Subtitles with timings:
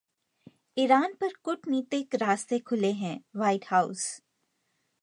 [0.77, 4.07] Iran पर कूटनीतिक रास्ते खुले हैं: व्हाइट हाउस